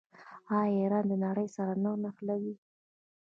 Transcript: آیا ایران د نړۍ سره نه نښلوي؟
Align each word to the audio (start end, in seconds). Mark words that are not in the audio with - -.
آیا 0.57 0.71
ایران 0.79 1.05
د 1.09 1.13
نړۍ 1.25 1.47
سره 1.55 1.73
نه 1.83 1.91
نښلوي؟ 2.03 2.55